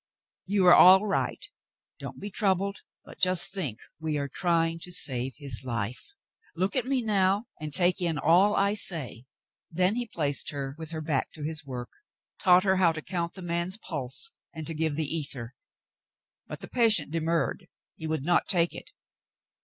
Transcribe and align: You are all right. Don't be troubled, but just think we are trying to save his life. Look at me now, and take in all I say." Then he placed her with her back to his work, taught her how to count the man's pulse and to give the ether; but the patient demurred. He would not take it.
You 0.47 0.65
are 0.65 0.73
all 0.73 1.05
right. 1.05 1.45
Don't 1.99 2.19
be 2.19 2.31
troubled, 2.31 2.81
but 3.05 3.19
just 3.19 3.51
think 3.51 3.81
we 3.99 4.17
are 4.17 4.27
trying 4.27 4.79
to 4.79 4.91
save 4.91 5.35
his 5.35 5.63
life. 5.63 6.15
Look 6.55 6.75
at 6.75 6.87
me 6.87 7.03
now, 7.03 7.45
and 7.59 7.71
take 7.71 8.01
in 8.01 8.17
all 8.17 8.55
I 8.55 8.73
say." 8.73 9.25
Then 9.69 9.93
he 9.93 10.07
placed 10.07 10.49
her 10.49 10.73
with 10.75 10.89
her 10.89 11.01
back 11.01 11.29
to 11.33 11.43
his 11.43 11.67
work, 11.67 11.91
taught 12.39 12.63
her 12.63 12.77
how 12.77 12.91
to 12.93 13.03
count 13.03 13.35
the 13.35 13.43
man's 13.43 13.77
pulse 13.77 14.31
and 14.51 14.65
to 14.65 14.73
give 14.73 14.95
the 14.95 15.05
ether; 15.05 15.53
but 16.47 16.61
the 16.61 16.67
patient 16.67 17.11
demurred. 17.11 17.67
He 17.95 18.07
would 18.07 18.23
not 18.23 18.47
take 18.47 18.73
it. 18.73 18.89